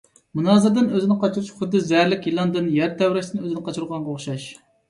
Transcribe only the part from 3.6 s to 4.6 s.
قاچۇرغانغا ئوخشاش.